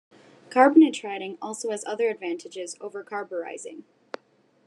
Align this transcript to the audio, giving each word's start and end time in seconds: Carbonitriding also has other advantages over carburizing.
Carbonitriding 0.49 1.37
also 1.43 1.69
has 1.69 1.85
other 1.85 2.09
advantages 2.09 2.75
over 2.81 3.03
carburizing. 3.03 3.83